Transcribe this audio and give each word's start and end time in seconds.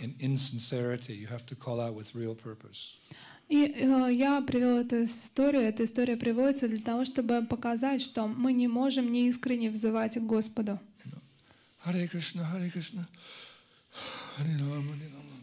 in 0.00 0.14
insincerity. 0.18 1.14
You 1.14 1.28
have 1.28 1.46
to 1.46 1.54
call 1.54 1.80
out 1.80 1.94
with 1.94 2.14
real 2.14 2.34
purpose. 2.34 2.96
И 3.48 3.64
э, 3.66 4.12
я 4.12 4.40
привел 4.42 4.78
эту 4.78 5.04
историю. 5.04 5.62
Эта 5.62 5.84
история 5.84 6.16
приводится 6.16 6.68
для 6.68 6.78
того, 6.78 7.04
чтобы 7.04 7.44
показать, 7.44 8.00
что 8.00 8.28
мы 8.28 8.52
не 8.52 8.68
можем 8.68 9.10
неискренне 9.10 9.70
взывать 9.70 10.14
к 10.14 10.22
Господу. 10.22 10.78
Krishna, 11.84 12.44
Hare 12.44 12.70
Krishna, 12.70 13.06
Hare 14.38 14.56
Rama, 14.56 14.92
Hare 14.92 15.10
Rama, 15.12 15.36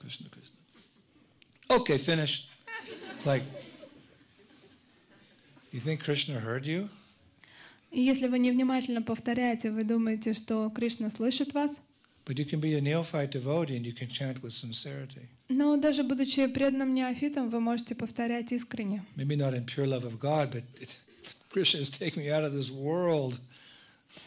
Krishna 0.00 0.28
Krishna. 0.30 0.56
Okay, 1.70 1.98
finished. 1.98 2.48
It's 3.14 3.26
like, 3.26 3.42
you 5.70 5.78
think 5.80 6.02
Krishna 6.02 6.40
heard 6.40 6.64
you? 6.64 6.88
И 7.92 8.00
если 8.00 8.26
вы 8.26 8.38
невнимательно 8.40 9.00
повторяете, 9.00 9.70
вы 9.70 9.84
думаете, 9.84 10.34
что 10.34 10.68
Кришна 10.70 11.08
слышит 11.10 11.54
вас, 11.54 11.80
But 12.25 12.37
you 12.37 12.45
can 12.45 12.59
be 12.59 12.75
a 12.75 12.81
neophyte 12.81 13.31
devotee 13.31 13.75
and 13.75 13.85
you 13.85 13.93
can 13.93 14.07
chant 14.07 14.41
with 14.41 14.53
sincerity. 14.53 15.27
но 15.49 15.75
даже 15.75 16.03
будучи 16.03 16.45
преданным 16.47 16.93
неофитом, 16.93 17.49
вы 17.49 17.59
можете 17.59 17.95
повторять 17.95 18.51
искренне. 18.51 19.03
Maybe 19.15 19.35
not 19.35 19.53
in 19.53 19.65
pure 19.65 19.87
love 19.87 20.05
of 20.05 20.19
God, 20.19 20.51
but 20.51 20.63
it's, 20.79 20.97
Krishna 21.49 21.81
is 21.81 21.89
taking 21.89 22.23
me 22.23 22.29
out 22.29 22.43
of 22.43 22.53
this 22.53 22.69
world. 22.71 23.41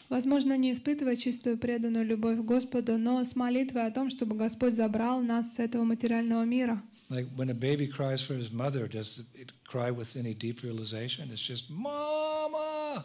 Возможно, 0.08 0.56
не 0.56 0.72
испытывая 0.72 1.16
чистую 1.16 1.58
преданную 1.58 2.04
любовь 2.04 2.38
к 2.38 2.42
Господу, 2.42 2.98
но 2.98 3.22
с 3.24 3.36
молитвой 3.36 3.86
о 3.86 3.90
том, 3.90 4.10
чтобы 4.10 4.36
Господь 4.36 4.74
забрал 4.74 5.20
нас 5.20 5.54
с 5.54 5.58
этого 5.58 5.84
материального 5.84 6.44
мира. 6.44 6.82
Like 7.10 7.28
when 7.36 7.50
a 7.50 7.54
baby 7.54 7.86
cries 7.86 8.22
for 8.22 8.34
his 8.34 8.50
mother, 8.50 8.88
does 8.88 9.22
it 9.34 9.52
cry 9.66 9.90
with 9.90 10.16
any 10.16 10.34
deep 10.34 10.62
realization? 10.62 11.30
It's 11.30 11.40
just, 11.40 11.70
Mama! 11.70 13.04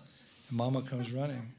And 0.49 0.57
mama 0.57 0.81
comes 0.81 1.11
running. 1.11 1.53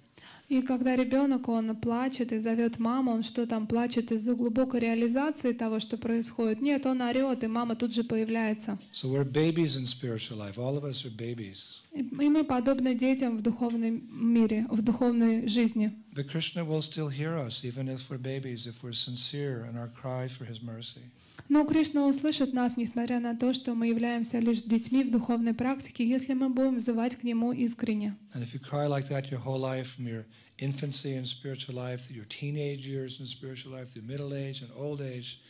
И 0.48 0.62
когда 0.62 0.95
ребенок, 0.95 1.49
он 1.49 1.76
плачет 1.76 2.31
и 2.31 2.40
зовет 2.40 2.77
маму, 2.77 3.12
он 3.12 3.23
что 3.23 3.48
там 3.48 3.66
плачет 3.66 4.12
из-за 4.12 4.35
глубокой 4.35 4.80
реализации 4.80 5.54
того, 5.54 5.80
что 5.80 5.98
происходит? 5.98 6.62
Нет, 6.62 6.85
он 6.85 7.02
орет, 7.02 7.44
и 7.44 7.48
мама 7.48 7.76
тут 7.76 7.95
же 7.95 8.04
появляется. 8.04 8.77
So 8.91 9.10
we're 9.10 9.26
babies 9.26 9.76
in 9.76 9.88
spiritual 9.88 10.38
life. 10.38 10.57
All 10.57 10.77
of 10.77 10.84
us 10.84 11.04
are 11.04 11.10
babies. 11.10 11.82
И 11.91 12.29
мы 12.29 12.43
подобны 12.43 12.93
детям 12.93 13.38
в 13.38 13.41
духовном 13.41 14.04
мире, 14.12 14.68
в 14.70 14.84
духовной 14.84 15.48
жизни. 15.48 15.91
But 16.13 16.29
Krishna 16.29 16.63
will 16.63 16.82
still 16.82 17.10
hear 17.10 17.35
us, 17.35 17.66
even 17.66 17.90
if 17.90 18.10
we're 18.10 18.20
babies, 18.20 18.68
if 18.68 18.84
we're 18.84 18.93
sincere 18.93 19.68
in 19.70 19.76
our 19.76 19.90
cry 19.90 20.27
for 20.27 20.46
His 20.46 20.62
mercy. 20.62 21.01
Но 21.49 21.65
Кришна 21.65 22.07
услышит 22.07 22.52
нас, 22.52 22.76
несмотря 22.76 23.18
на 23.18 23.37
то, 23.37 23.52
что 23.52 23.74
мы 23.74 23.88
являемся 23.88 24.38
лишь 24.38 24.63
детьми 24.63 25.02
в 25.02 25.10
духовной 25.10 25.52
практике, 25.52 26.09
если 26.09 26.32
мы 26.32 26.49
будем 26.49 26.76
взывать 26.76 27.16
к 27.16 27.24
Нему 27.24 27.52
искренне. 27.52 28.16
And 28.35 28.43
if 28.45 28.54
you 28.54 28.60
cry 28.60 28.87
like 28.87 29.09
that 29.09 29.30
your 29.32 29.40
whole 29.40 29.59
life, 29.59 29.96
from 29.96 30.07
your 30.07 30.26
infancy 30.59 31.16
in 31.16 31.24
spiritual 31.24 31.74
life, 31.74 32.07
through 32.07 32.16
your 32.16 32.26
teenage 32.26 32.87
years 32.87 33.18
in 33.18 33.26
spiritual 33.26 33.73
life, 33.73 33.93
through 33.93 34.07
middle 34.07 34.32
age 34.32 34.63
and 34.63 34.71
old 34.76 35.01
age, 35.01 35.40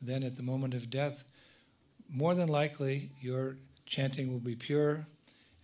then 0.00 0.22
at 0.22 0.36
the 0.36 0.44
moment 0.44 0.74
of 0.74 0.88
death, 0.90 1.24
more 2.08 2.36
than 2.36 2.48
likely 2.48 3.10
your 3.20 3.56
chanting 3.84 4.32
will 4.32 4.38
be 4.38 4.54
pure, 4.54 5.06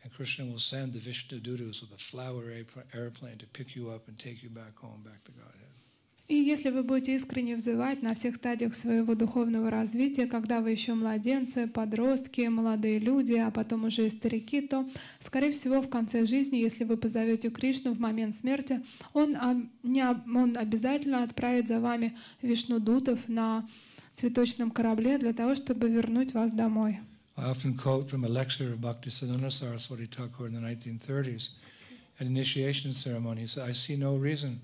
and 0.02 0.12
Krishna 0.12 0.44
will 0.44 0.58
send 0.58 0.92
the 0.92 0.98
Vishnu 0.98 1.38
Dudus 1.38 1.82
with 1.82 1.92
a 1.94 1.98
flower 1.98 2.44
airpl- 2.44 2.84
airplane 2.94 3.38
to 3.38 3.46
pick 3.46 3.76
you 3.76 3.90
up 3.90 4.08
and 4.08 4.18
take 4.18 4.42
you 4.42 4.50
back 4.50 4.76
home, 4.78 5.02
back 5.04 5.22
to 5.24 5.32
Godhead. 5.32 5.71
И 6.33 6.35
если 6.35 6.71
вы 6.71 6.81
будете 6.81 7.13
искренне 7.13 7.55
взывать 7.55 8.01
на 8.01 8.15
всех 8.15 8.37
стадиях 8.37 8.73
своего 8.75 9.13
духовного 9.13 9.69
развития, 9.69 10.25
когда 10.25 10.61
вы 10.61 10.71
еще 10.71 10.95
младенцы, 10.95 11.67
подростки, 11.67 12.41
молодые 12.41 12.97
люди, 12.97 13.33
а 13.33 13.51
потом 13.51 13.83
уже 13.83 14.07
и 14.07 14.09
старики, 14.09 14.61
то, 14.61 14.89
скорее 15.19 15.51
всего, 15.51 15.79
в 15.83 15.91
конце 15.91 16.25
жизни, 16.25 16.55
если 16.55 16.85
вы 16.85 16.97
позовете 16.97 17.51
Кришну 17.51 17.93
в 17.93 17.99
момент 17.99 18.35
смерти, 18.35 18.81
он, 19.13 19.37
он 19.83 20.57
обязательно 20.57 21.21
отправит 21.21 21.67
за 21.67 21.79
вами 21.79 22.17
вишнудутов 22.41 23.29
на 23.29 23.69
цветочном 24.15 24.71
корабле 24.71 25.19
для 25.19 25.33
того, 25.33 25.53
чтобы 25.53 25.87
вернуть 25.87 26.33
вас 26.33 26.51
домой. 26.51 26.99
I 27.37 27.51
often 27.51 27.77
quote 27.77 28.09
from 28.09 28.25
a 28.25 28.27
lecture 28.27 28.73
of 28.73 28.79
Bhaktisiddhanta 28.79 29.51
Saraswati 29.51 30.07
Thakur 30.07 30.47
in 30.47 30.53
the 30.53 30.61
1930s. 30.61 31.49
At 32.19 32.25
initiation 32.25 32.91
ceremony, 32.93 33.45
he 33.45 33.61
I 33.61 33.71
see 33.71 33.95
no 33.95 34.15
reason 34.15 34.61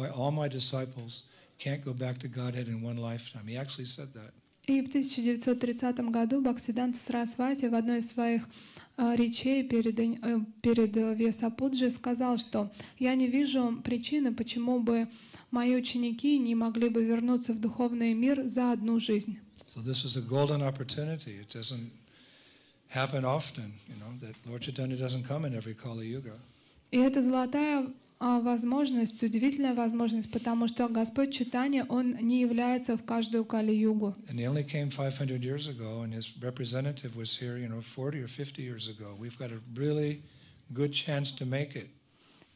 why 0.00 0.08
all 0.08 0.32
my 0.42 0.48
disciples 0.48 1.12
can't 1.58 1.82
go 1.84 1.92
back 1.92 2.16
to 2.24 2.28
Godhead 2.28 2.68
in 2.68 2.78
one 2.90 2.96
lifetime. 2.96 3.46
He 3.46 3.56
actually 3.64 3.90
said 3.96 4.08
that. 4.14 4.32
И 4.66 4.82
в 4.82 4.88
1930 4.88 6.10
году 6.10 6.40
Бхактисиданта 6.40 6.98
Сарасвати 6.98 7.66
в 7.66 7.74
одной 7.74 7.98
из 7.98 8.10
своих 8.10 8.42
э, 8.96 9.16
речей 9.16 9.62
перед, 9.64 9.98
э, 9.98 10.40
перед 10.62 10.96
Весапуджи 10.96 11.90
сказал, 11.90 12.38
что 12.38 12.70
«Я 12.98 13.14
не 13.14 13.26
вижу 13.26 13.80
причины, 13.82 14.34
почему 14.34 14.80
бы 14.80 15.08
мои 15.50 15.74
ученики 15.74 16.38
не 16.38 16.54
могли 16.54 16.88
бы 16.88 17.02
вернуться 17.04 17.52
в 17.52 17.60
духовный 17.60 18.14
мир 18.14 18.48
за 18.48 18.72
одну 18.72 19.00
жизнь». 19.00 19.38
So 19.74 19.82
this 19.82 20.04
is 20.04 20.16
a 20.16 20.22
golden 20.22 20.62
opportunity. 20.62 21.38
It 21.40 21.48
doesn't 21.48 21.90
happen 22.88 23.24
often, 23.24 23.72
you 23.88 23.96
know, 23.96 24.12
that 24.20 24.34
Lord 24.46 24.62
Chaitanya 24.62 24.96
doesn't 24.96 25.26
come 25.26 25.44
in 25.44 25.54
every 25.54 25.74
Kali 25.74 26.06
Yuga. 26.06 26.38
И 26.90 26.98
это 26.98 27.22
золотая 27.22 27.86
а, 27.86 27.92
возможность, 28.20 29.22
удивительная 29.22 29.74
возможность, 29.74 30.30
потому 30.30 30.68
что 30.68 30.88
Господь 30.88 31.32
Читания, 31.32 31.84
Он 31.88 32.16
не 32.20 32.40
является 32.40 32.96
в 32.96 33.04
каждую 33.04 33.44
Кали-югу. 33.44 34.14
And 34.28 34.38
he 34.38 34.46
only 34.46 34.64
came 34.64 34.90
500 34.90 35.42
years 35.42 35.68
ago, 35.68 36.02
and 36.02 36.12
his 36.12 36.32
representative 36.40 37.16
was 37.16 37.36
here, 37.36 37.56
you 37.56 37.68
know, 37.68 37.80
40 37.80 38.22
or 38.22 38.28
50 38.28 38.62
years 38.62 38.88
ago. 38.88 39.16
We've 39.18 39.38
got 39.38 39.50
a 39.50 39.60
really 39.74 40.22
good 40.72 40.92
chance 40.92 41.32
to 41.32 41.46
make 41.46 41.74
it. 41.74 41.88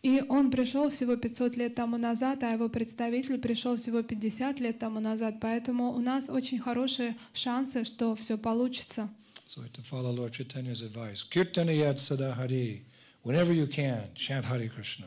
И 0.02 0.22
он 0.28 0.50
пришел 0.50 0.90
всего 0.90 1.16
500 1.16 1.56
лет 1.56 1.74
тому 1.74 1.96
назад, 1.96 2.42
а 2.42 2.52
его 2.52 2.68
представитель 2.68 3.38
пришел 3.38 3.76
всего 3.76 4.02
50 4.02 4.60
лет 4.60 4.78
тому 4.78 5.00
назад. 5.00 5.36
Поэтому 5.40 5.92
у 5.94 6.00
нас 6.00 6.28
очень 6.28 6.58
хорошие 6.58 7.16
шансы, 7.32 7.84
что 7.84 8.14
все 8.14 8.36
получится. 8.36 9.08
So 9.48 9.62
to 9.72 9.82
follow 9.82 10.12
Lord 10.14 10.32
Chaitanya's 10.32 10.82
advice. 10.82 11.24
Kirtanayat 11.24 12.00
sada 12.00 12.34
hari. 12.34 12.84
Whenever 13.22 13.54
you 13.54 13.66
can, 13.66 14.10
chant 14.14 14.44
Hare 14.44 14.68
Krishna. 14.68 15.06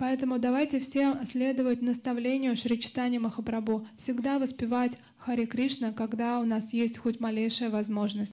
Поэтому 0.00 0.38
давайте 0.38 0.80
все 0.80 1.18
следовать 1.30 1.82
наставлению 1.82 2.56
Шри 2.56 2.80
Читани 2.80 3.18
Махапрабху. 3.18 3.86
Всегда 3.98 4.38
воспевать 4.38 4.96
Хари 5.18 5.44
Кришна, 5.44 5.92
когда 5.92 6.40
у 6.40 6.44
нас 6.46 6.72
есть 6.72 6.96
хоть 6.96 7.20
малейшая 7.20 7.68
возможность. 7.68 8.28